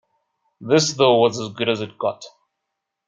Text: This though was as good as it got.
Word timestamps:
This 0.59 0.93
though 0.93 1.19
was 1.19 1.39
as 1.39 1.49
good 1.53 1.69
as 1.69 1.79
it 1.79 1.99
got. 1.99 2.25